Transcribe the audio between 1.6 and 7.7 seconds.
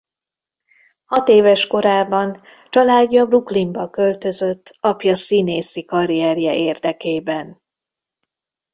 korában családja Brooklynba költözött apja színészi karrierje érdekében.